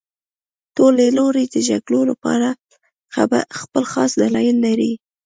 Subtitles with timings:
[0.75, 2.49] ټول لوري د جګړې لپاره
[3.61, 4.91] خپل خاص دلایل لري